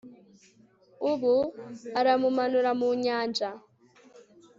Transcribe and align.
Ubu 1.11 1.35
aramumanura 1.99 2.69
mu 2.79 2.89
nyanja 3.03 3.49